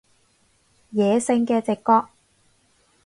[0.93, 2.09] 野性嘅直覺